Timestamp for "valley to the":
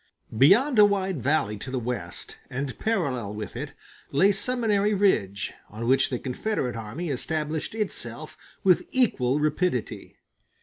1.21-1.77